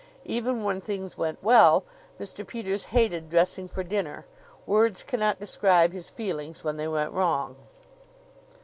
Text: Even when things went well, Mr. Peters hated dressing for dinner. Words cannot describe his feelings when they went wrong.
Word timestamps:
Even 0.25 0.63
when 0.63 0.81
things 0.81 1.15
went 1.15 1.43
well, 1.43 1.83
Mr. 2.19 2.41
Peters 2.47 2.85
hated 2.85 3.29
dressing 3.29 3.67
for 3.67 3.83
dinner. 3.83 4.25
Words 4.65 5.03
cannot 5.03 5.39
describe 5.39 5.93
his 5.93 6.09
feelings 6.09 6.63
when 6.63 6.77
they 6.77 6.87
went 6.87 7.11
wrong. 7.11 7.55